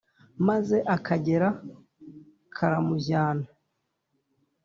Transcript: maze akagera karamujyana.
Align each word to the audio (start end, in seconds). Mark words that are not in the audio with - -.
maze 0.47 0.77
akagera 0.95 1.47
karamujyana. 2.55 3.47